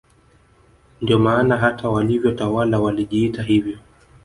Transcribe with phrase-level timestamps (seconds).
[1.01, 3.79] Ndio maana hata walivyotawala walijiita hivyo